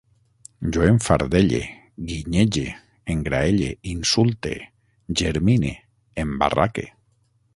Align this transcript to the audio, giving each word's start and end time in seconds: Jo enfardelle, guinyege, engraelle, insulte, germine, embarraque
Jo 0.75 0.85
enfardelle, 0.91 1.59
guinyege, 2.11 2.63
engraelle, 3.15 3.69
insulte, 3.93 4.55
germine, 5.21 5.73
embarraque 6.25 6.91